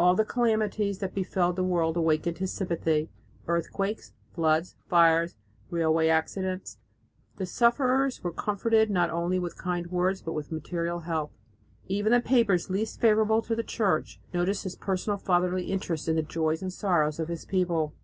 All 0.00 0.16
the 0.16 0.24
calamities 0.24 0.98
that 0.98 1.14
befell 1.14 1.52
the 1.52 1.62
world 1.62 1.96
awakened 1.96 2.38
his 2.38 2.52
sympathy, 2.52 3.08
earthquakes, 3.46 4.12
floods, 4.34 4.74
fires, 4.88 5.36
railway 5.70 6.08
accidents.... 6.08 6.78
The 7.36 7.46
sufferers 7.46 8.24
were 8.24 8.32
comforted 8.32 8.90
not 8.90 9.10
only 9.10 9.38
with 9.38 9.56
kind 9.56 9.86
words 9.92 10.20
but 10.22 10.32
with 10.32 10.50
material 10.50 11.02
help. 11.06 11.30
Even 11.86 12.10
the 12.10 12.20
papers 12.20 12.68
least 12.68 12.98
favourable 13.00 13.42
to 13.42 13.54
the 13.54 13.62
Church 13.62 14.20
noticed 14.32 14.64
his 14.64 14.74
personal 14.74 15.18
fatherly 15.18 15.66
interest 15.70 16.08
in 16.08 16.16
the 16.16 16.22
joys 16.22 16.60
and 16.60 16.72
sorrows 16.72 17.20
of 17.20 17.28
his 17.28 17.44
people. 17.44 17.94